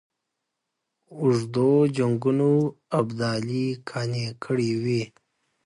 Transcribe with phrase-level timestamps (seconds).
[1.17, 2.51] اوږدو جنګونو
[2.99, 5.03] ابدالي قانع کړی وي.